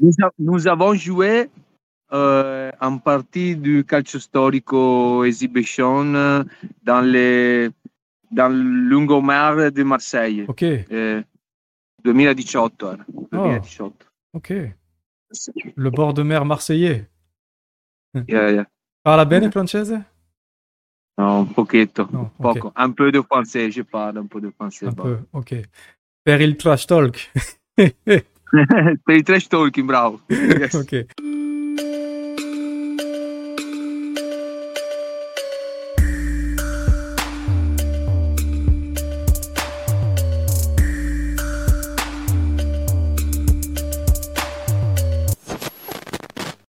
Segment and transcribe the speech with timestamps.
[0.00, 1.48] Nous, a- nous avons joué
[2.12, 6.44] euh, en partie du calcio storico exhibition euh,
[6.82, 7.70] dans, les,
[8.30, 10.44] dans lungomare de Marseille.
[10.48, 11.22] Ok, Eh,
[12.04, 12.96] 2018 era.
[13.32, 13.92] 2018.
[14.34, 14.52] ok.
[15.76, 17.08] Le bord de mer marseillais.
[18.28, 18.66] Yeah, yeah.
[19.02, 20.00] Parla bene francese?
[21.18, 22.54] No, un pochetto, No, ok.
[22.58, 22.72] poco.
[22.76, 24.86] Un peu de français, je parle un peu de français.
[24.86, 25.54] Un peu, ok.
[26.22, 27.32] Per il trash talk.
[29.04, 29.48] per il trash
[29.84, 30.20] bravo.
[30.28, 30.74] Yes.
[30.74, 31.06] ok.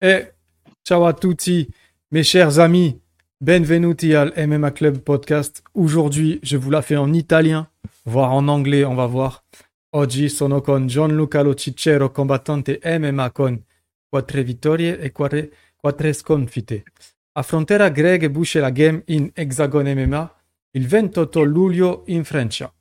[0.03, 0.33] E
[0.81, 1.67] ciao a tutti,
[2.09, 2.97] mes chers amis.
[3.37, 5.63] Benvenuti al MMA Club Podcast.
[5.73, 7.67] Aujourd'hui, je vous la fais en italien,
[8.05, 9.43] voire en anglais, on va voir.
[9.93, 13.61] Oggi sono con Gianluca Lo Cicero, combattante MMA con
[14.07, 16.83] quattro vittorie e quattro, quattro sconfitte.
[17.33, 20.35] Affronterà Greg Busce la game in Hexagon MMA
[20.71, 22.73] il 28 luglio in Francia.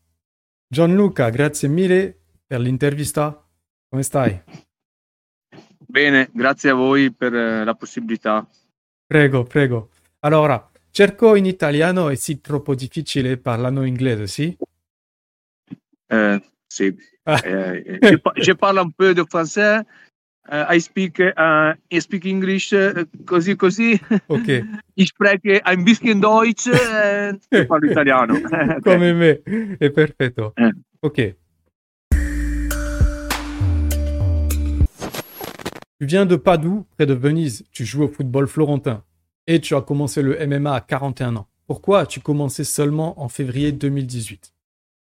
[0.68, 3.44] Gianluca, grazie mille per l'intervista.
[3.88, 4.40] Come stai?
[5.78, 8.48] Bene, grazie a voi per eh, la possibilità.
[9.04, 9.90] Prego, prego.
[10.20, 14.56] Allora, cerco in italiano e sì troppo difficile parlano inglese, sì?
[16.06, 16.42] Eh,
[17.26, 17.36] Ah.
[17.44, 19.80] Je, pa- je parle un peu de français.
[20.50, 24.00] eh, I speak, eh, I speak English eh, così così.
[24.28, 24.64] Ok,
[24.96, 26.66] Ich spreche ein bisschen Deutsch.
[27.50, 28.34] e parlo italiano.
[28.82, 29.42] Come me,
[29.78, 30.52] è perfetto.
[30.56, 30.70] Eh.
[31.00, 31.36] Ok.
[35.98, 37.64] Tu viens de Padoue, près de Venise.
[37.72, 39.04] Tu joues au football florentin.
[39.46, 41.48] Et tu as commencé le MMA à 41 ans.
[41.66, 44.52] Pourquoi as-tu commencé seulement en février 2018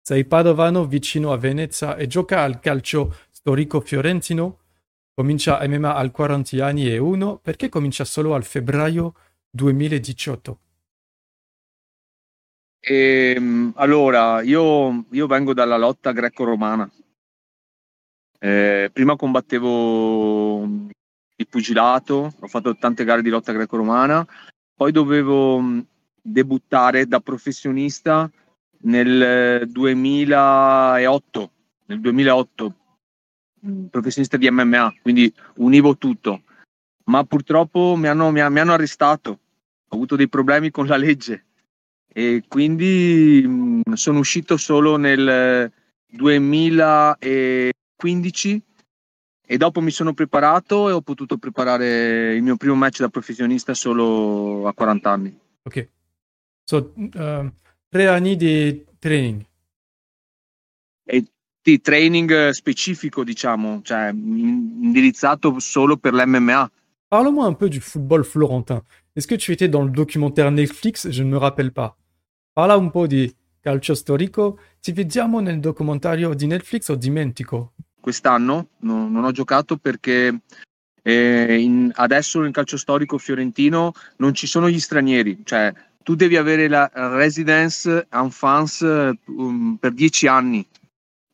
[0.06, 4.59] Sei padovano vicino a Venezia e gioca al calcio storico fiorentino.
[5.14, 7.38] Comincia MMA al 40 anni e uno.
[7.38, 9.14] Perché comincia solo al febbraio
[9.50, 10.59] 2018?
[12.81, 16.91] Ehm, allora, io, io vengo dalla lotta greco-romana.
[18.40, 24.28] Eh, prima combattevo il pugilato, ho fatto tante gare di lotta greco-romana,
[24.75, 25.85] poi dovevo mh,
[26.22, 28.30] debuttare da professionista
[28.84, 29.22] nel
[29.62, 31.52] eh, 2008,
[31.86, 32.76] nel 2008,
[33.60, 36.44] mh, professionista di MMA, quindi univo tutto.
[37.06, 39.40] Ma purtroppo mi hanno, mi ha- mi hanno arrestato,
[39.90, 41.46] ho avuto dei problemi con la legge
[42.08, 45.72] e quindi mh, sono uscito solo nel
[46.08, 48.62] 2015
[49.46, 53.74] e dopo mi sono preparato e ho potuto preparare il mio primo match da professionista
[53.74, 55.38] solo a 40 anni.
[55.64, 55.90] Ok.
[56.64, 57.52] So, uh,
[57.94, 59.46] tre anni di training.
[61.66, 66.70] Sì, training eh, specifico, diciamo, cioè in- indirizzato solo per l'MMA.
[67.08, 68.82] Parle-moi un peu du football florentin.
[69.16, 71.96] Est-ce que tu étais dans le documentaire Netflix Je ne me rappelle pas.
[72.52, 74.59] Parla un po' di calcio storico.
[74.82, 77.74] Ti vediamo nel documentario di Netflix o dimentico?
[78.02, 80.42] Quest'anno no- non ho giocato perché
[81.03, 85.72] eh, in- adesso nel calcio storico fiorentino non ci sono gli stranieri, cioè
[86.03, 90.66] tu devi avere la residence en France eh, um, per dieci anni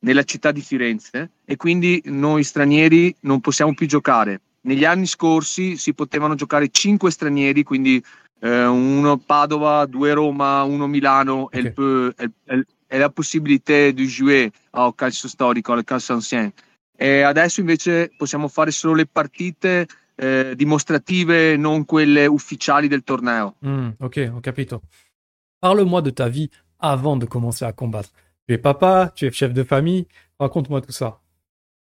[0.02, 4.40] nella città di Firenze e quindi noi stranieri non possiamo più giocare.
[4.62, 8.02] Negli anni scorsi si potevano giocare cinque stranieri, quindi
[8.40, 11.54] eh, uno Padova, due Roma, uno Milano Ok.
[11.54, 12.14] e, il
[12.46, 16.52] e- e la possibilità di jouer al calcio storico, al calcio ancien.
[16.96, 19.86] E adesso invece possiamo fare solo le partite
[20.20, 23.56] eh, dimostrative, non quelle ufficiali del torneo.
[23.60, 24.82] Hmm, ok, ho capito.
[25.58, 28.10] Parle-moi de ta vie avant de commencer à combattre.
[28.46, 30.06] Tu es papa, tu es chef de famille.
[30.38, 31.20] Raconte-moi tout ça.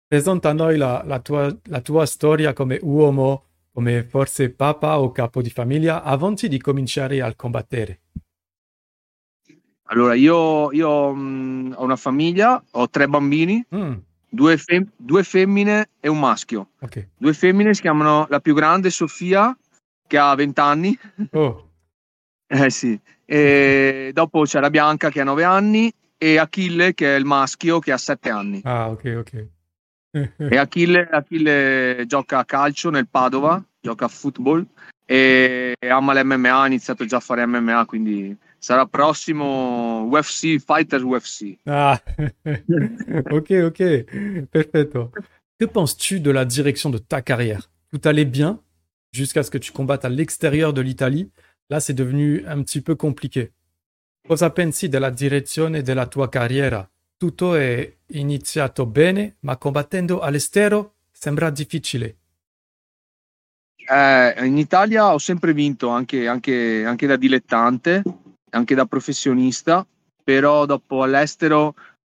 [0.09, 5.13] Presenta a noi la, la tua, la tua storia come uomo, come forse papa o
[5.13, 8.01] capo di famiglia, avanti di cominciare a combattere.
[9.93, 13.95] Allora, io, io, mh, ho una famiglia, ho tre bambini, Hmm,
[14.31, 16.71] due, fem- due femmine e un maschio.
[16.81, 17.09] ok.
[17.19, 19.57] Due femmine si chiamano la più grande Sofia,
[20.07, 20.99] che ha 20 anni,
[21.33, 21.69] Oh,
[22.47, 27.19] eh sì, e dopo c'è la Bianca che ha 9 anni e Achille che è
[27.19, 28.61] il maschio che ha 7 anni.
[28.65, 29.47] ah, ok, ok.
[30.13, 34.67] E Achille, Achille gioca a calcio nel Padova, gioca a football
[35.05, 41.59] e ama l'MMA, ha iniziato già a fare MMA, quindi sarà prossimo UFC, Fighters UFC.
[41.67, 42.01] Ah,
[43.31, 45.11] ok, ok, perfetto.
[45.59, 47.69] Que penses-tu de la direction de ta carrière?
[47.91, 48.61] Tout allait bien
[49.11, 51.31] jusqu'à ce que tu combattes à l'extérieur de l'Italie.
[51.69, 53.53] Là, c'est devenu un petit peu compliqué.
[54.29, 56.89] Cosa pensi della direzione della tua carriera?
[57.19, 62.17] Tutto è iniziato bene, ma combattendo all'estero Sembra difficile.
[63.77, 68.03] Eh, in Italia ho sempre vinto, anche, anche, anche da dilettante,
[68.51, 69.87] anche da professionista,
[70.23, 71.75] però dopo all'estero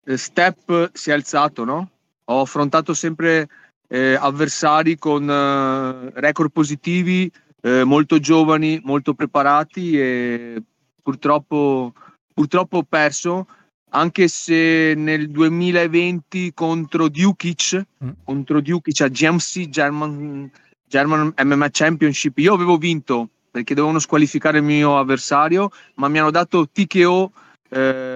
[0.05, 1.89] eh, Step si è alzato, no?
[2.25, 3.47] Ho affrontato sempre
[3.87, 7.31] eh, avversari con eh, record positivi,
[7.61, 10.63] eh, molto giovani, molto preparati e
[11.01, 11.93] purtroppo,
[12.33, 13.47] purtroppo ho perso,
[13.89, 18.09] anche se nel 2020 contro Dukic, mm.
[18.23, 20.49] contro Dukic a GMC, German,
[20.87, 26.31] German MMA Championship, io avevo vinto perché dovevano squalificare il mio avversario, ma mi hanno
[26.31, 27.31] dato TKO
[27.69, 28.15] eh,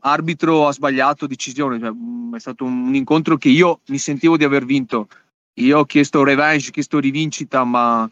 [0.00, 4.44] arbitro ha sbagliato decisione, cioè, mm, è stato un incontro che io mi sentivo di
[4.44, 5.08] aver vinto.
[5.54, 8.08] Io ho chiesto revenge, ho chiesto rivincita, ma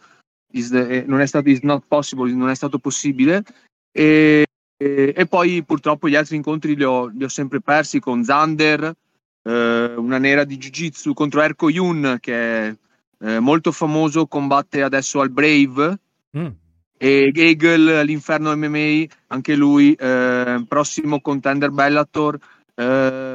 [0.51, 1.51] the, eh, non è stato
[1.87, 3.45] possible, non è stato possibile.
[3.93, 4.45] E,
[4.77, 8.95] e, e, poi purtroppo gli altri incontri li ho, li ho sempre persi con Zander,
[9.43, 12.77] eh, una nera di Jiu-Jitsu contro Erko Yun, che è
[13.21, 15.99] eh, molto famoso, combatte adesso al Brave.
[16.37, 16.67] Mm
[16.99, 22.39] e Gagel all'inferno MMA, anche lui, eh, prossimo contender Bellator.
[22.75, 23.35] Eh,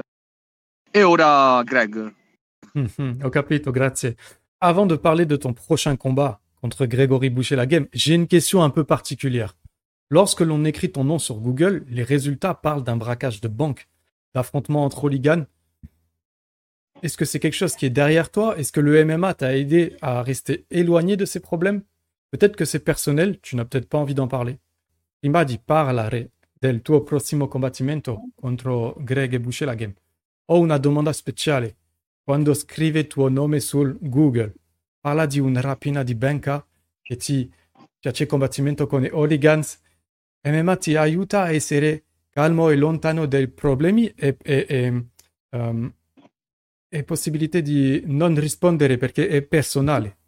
[0.92, 2.14] et ora Greg.
[3.32, 4.16] Capito, grazie.
[4.60, 8.84] Avant de parler de ton prochain combat contre Grégory Boucher-la-Game, j'ai une question un peu
[8.84, 9.56] particulière.
[10.10, 13.88] Lorsque l'on écrit ton nom sur Google, les résultats parlent d'un braquage de banque,
[14.36, 15.46] d'affrontement entre hooligans.
[17.02, 18.58] Est-ce que c'est quelque chose qui est derrière toi?
[18.58, 21.82] Est-ce que le MMA t'a aidé à rester éloigné de ces problèmes?
[22.32, 24.58] Peut-être que c'est personnel, tu n'as peut-être pas envie d'en parler.
[25.20, 25.30] Di
[25.60, 29.94] parlare del tuo prossimo combattimento contro Greg e la Game,
[30.46, 31.76] ho una domanda speciale.
[32.24, 34.54] Quando scrive tuo nome sul Google,
[35.00, 36.66] parla di una rapina di banca
[37.02, 37.52] che ti
[38.00, 39.80] piace combattimento con i hooligans,
[40.44, 45.06] MMA ti aiuta a essere calmo e lontano dai problemi e, e, e,
[45.50, 45.94] um,
[46.88, 50.20] e possibilità di non rispondere perché è personale.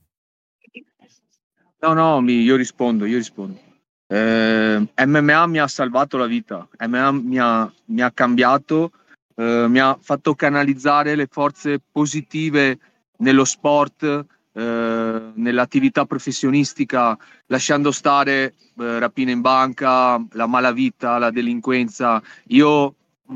[1.83, 3.59] No, no, mi, io rispondo, io rispondo.
[4.07, 8.94] Eh, MMA mi ha salvato la vita, MMA mi ha, mi ha cambiato,
[9.35, 12.80] eh, mi ha fatto canalizzare le forze positive
[13.18, 22.24] nello sport, eh, nell'attività professionistica, lasciando stare eh, rapine in banca, la malavita, la delinquenza.
[22.47, 22.95] Io ho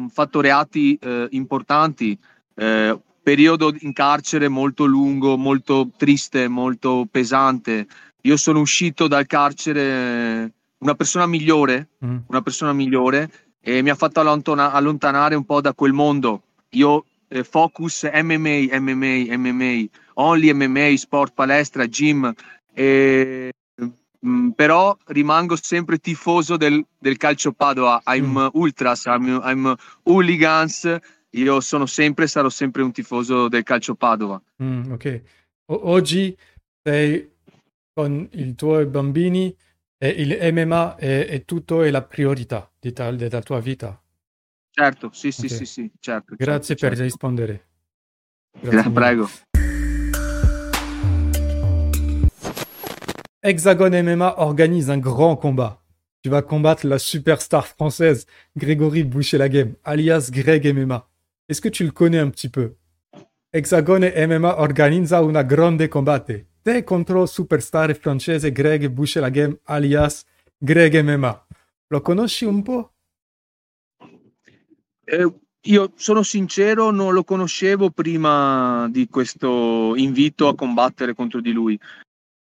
[0.09, 2.17] fatto reati eh, importanti,
[2.55, 7.85] eh, periodo in carcere molto lungo, molto triste, molto pesante
[8.27, 12.17] io sono uscito dal carcere una persona migliore, mm.
[12.27, 13.31] una persona migliore
[13.61, 16.43] e mi ha fatto allontana- allontanare un po' da quel mondo.
[16.71, 19.85] Io eh, focus MMA, MMA, MMA,
[20.15, 22.33] only MMA, sport, palestra, gym,
[22.73, 23.87] e, mh,
[24.27, 28.01] mm, però rimango sempre tifoso del, del calcio Padova.
[28.07, 28.47] I'm mm.
[28.53, 30.99] ultras, I'm, I'm hooligans.
[31.31, 34.41] Io sono sempre, sarò sempre un tifoso del calcio Padova.
[34.61, 35.21] Mm, ok.
[35.67, 36.35] O- oggi
[36.83, 37.35] sei
[37.97, 39.51] con i tuoi bambini
[39.97, 43.99] e il MMA è, è tutto è la priorità di ta- della tua vita?
[44.69, 45.57] Certo, sì, sì, okay.
[45.57, 46.35] sì, sì, certo.
[46.37, 47.03] Grazie certo, per certo.
[47.03, 47.67] rispondere.
[48.61, 49.29] Grazie Prego.
[53.39, 55.79] Hexagon MMA organise un grand combat.
[56.21, 61.03] Tu vas combattre la superstar française Grégory Boucher-la-Game, alias Greg MMA.
[61.47, 62.75] Est-ce que tu le connais un petit peu?
[63.51, 66.45] Hexagon MMA organizza una grande combate.
[66.67, 70.25] Te contro superstar francese Greg Boucher-la-Game alias
[70.57, 71.45] Greg MMA.
[71.87, 72.91] Lo conosci un po'?
[75.05, 81.53] Eh, io sono sincero, non lo conoscevo prima di questo invito a combattere contro di
[81.53, 81.79] lui.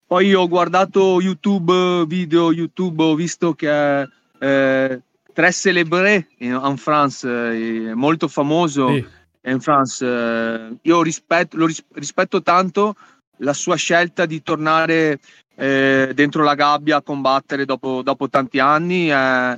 [0.07, 4.01] Poi ho guardato YouTube, video YouTube, ho visto che
[4.39, 9.05] eh, Tre Celebré in France, è molto famoso sì.
[9.43, 10.03] in France.
[10.03, 12.95] Eh, io rispetto, lo ris- rispetto tanto
[13.37, 15.19] la sua scelta di tornare
[15.55, 19.57] eh, dentro la gabbia a combattere dopo, dopo tanti anni è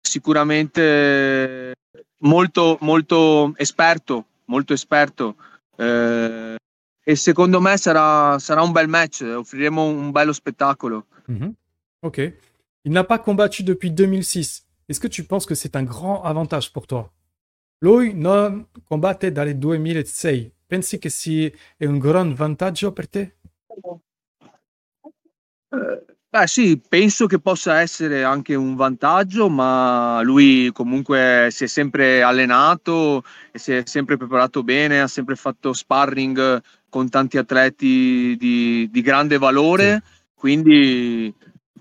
[0.00, 1.74] sicuramente
[2.18, 5.36] molto, molto esperto, molto esperto.
[5.76, 6.56] Eh,
[7.04, 11.06] e secondo me sarà, sarà, un bel match, offriremo un bello spettacolo.
[11.30, 11.50] Mm-hmm.
[12.00, 12.34] Ok.
[12.84, 14.66] Il n'a pas combattu depuis 2006.
[14.88, 17.10] Est-ce que tu penses que c'est un grand avantage pour toi
[17.80, 20.50] Lui non combatte dal 2006.
[20.68, 23.36] Pensi che sia un gran vantaggio per te?
[25.70, 31.66] Eh, beh sì, penso che possa essere anche un vantaggio, ma lui comunque si è
[31.66, 38.36] sempre allenato e si è sempre preparato bene, ha sempre fatto sparring con tanti atleti
[38.36, 40.12] di, di grande valore, sì.
[40.34, 41.34] quindi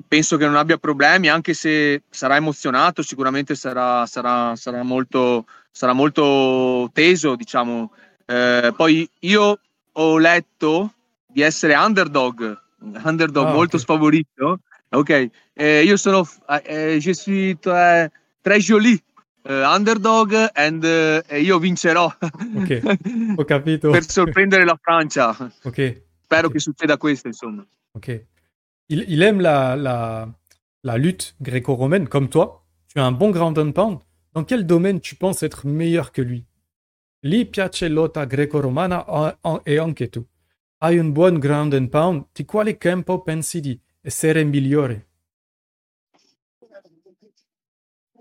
[0.07, 5.91] penso che non abbia problemi, anche se sarà emozionato, sicuramente sarà, sarà, sarà, molto, sarà
[5.91, 7.91] molto teso, diciamo,
[8.27, 9.59] eh, poi io
[9.93, 10.93] ho letto
[11.27, 12.57] di essere underdog,
[13.03, 14.59] underdog Ah, molto sfavorito.
[14.89, 16.25] Ok, eh, io sono,
[16.63, 18.09] eh, je suis très,
[18.41, 19.01] très joli,
[19.43, 22.05] underdog and, e io vincerò
[22.55, 22.81] Ok,
[23.37, 23.89] ho capito.
[23.91, 25.29] per sorprendere la Francia.
[25.63, 26.53] Ok, Spero Ok.
[26.53, 27.65] che succeda questo, insomma.
[27.93, 28.25] ok.
[28.89, 30.29] Il, il aime la, la,
[30.81, 32.61] la lutte gréco-romaine comme toi.
[32.93, 33.99] Tu as un bon ground and pound.
[34.33, 36.45] Dans quel domaine tu penses être meilleur que lui?
[37.21, 40.23] Li piace lotta greco-romana e anche tu.
[40.79, 42.27] Hai un buon ground and pound.
[42.31, 45.07] Di quale campo pensi di essere migliore?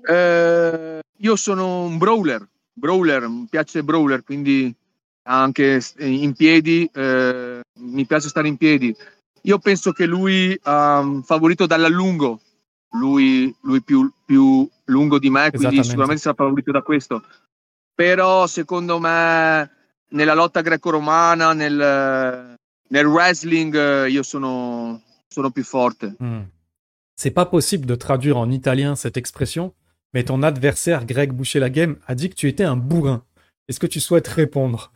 [0.09, 4.75] Eh, io sono un brawler, brawler, mi piace brawler, quindi
[5.25, 8.97] anche in piedi, eh, mi piace stare in piedi.
[9.43, 12.41] Io penso che lui, um, favorito dall'allungo,
[12.93, 17.23] lui, lui più, più lungo di me, quindi sicuramente sarà favorito da questo.
[17.97, 19.71] Però secondo me
[20.11, 22.55] nella lotta greco-romana, nel,
[22.89, 26.15] nel wrestling, io sono, sono più forte.
[26.19, 26.43] Hmm.
[27.19, 29.73] C'est pas possible de traduire en italien cette expression,
[30.13, 33.25] mais ton adversaire Greg Boucher-Lagame a dit que tu étais un bourrin.
[33.67, 34.93] Est-ce que tu souhaites répondre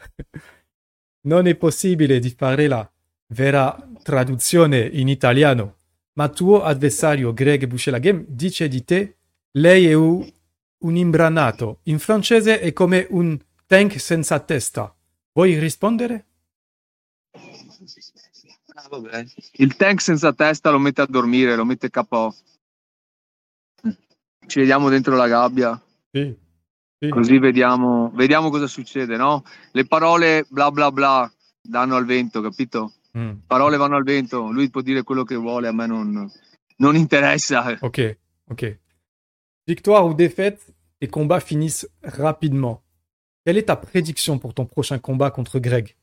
[1.24, 2.86] Non è possibile di fare la
[3.28, 5.76] vera traduzione in italiano,
[6.18, 9.16] ma tuo avversario Greg Boucher-Lagame dice di te
[9.52, 10.26] lei è u-
[10.80, 11.80] un imbranato.
[11.84, 14.94] In francese è come un tank senza testa.
[15.32, 16.26] Vuoi rispondere?
[18.74, 19.24] Ah, vabbè.
[19.54, 22.34] Il tank senza testa lo mette a dormire, lo mette KO.
[24.46, 26.36] Ci vediamo dentro la gabbia, Sì.
[26.98, 27.08] Sì.
[27.08, 29.44] così vediamo, vediamo cosa succede, no?
[29.72, 31.32] Le parole bla bla bla
[31.62, 32.94] danno al vento, capito?
[33.16, 33.36] Hmm.
[33.46, 36.30] Parole vanno al vento, lui può dire quello che vuole, a me non,
[36.78, 37.76] non interessa.
[37.80, 38.18] Ok,
[38.48, 38.78] ok.
[39.70, 42.82] Victoire ou défaite, tes combats finissent rapidement.
[43.44, 45.94] Quelle est ta prédiction pour ton prochain combat contre Greg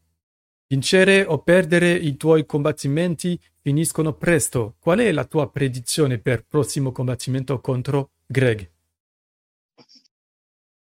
[0.70, 4.78] Vincere o perdere i tuoi combattimenti finiscono presto.
[4.80, 8.72] Qual è la tua predizione per prossimo combattimento contro Greg?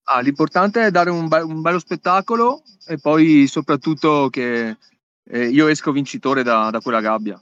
[0.09, 4.75] Ah, l'importante è dare un, be- un bello spettacolo e poi soprattutto che
[5.23, 7.41] eh, io esco vincitore da, da quella gabbia.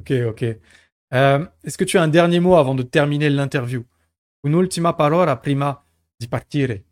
[0.00, 0.58] Ok, ok.
[1.12, 3.84] Euh, Est-ce que tu as un dernier mot avant de terminer l'interview
[4.44, 5.82] Un'ultima parola prima
[6.14, 6.84] di partire.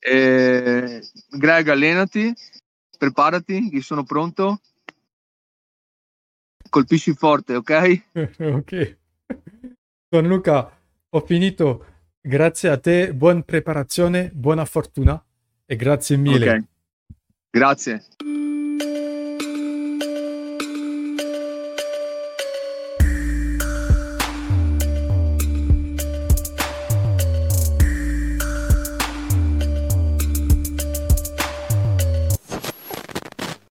[0.00, 1.00] Eh,
[1.30, 2.34] Greg, allenati,
[2.98, 4.60] preparati, io sono pronto.
[6.68, 8.02] Colpisci forte, ok?
[8.38, 8.98] ok.
[10.08, 10.76] Gianluca,
[11.08, 11.86] ho finito.
[12.20, 15.24] Grazie a te, buona preparazione, buona fortuna
[15.66, 16.50] e grazie mille.
[16.50, 16.64] Ok.
[17.50, 18.04] Grazie.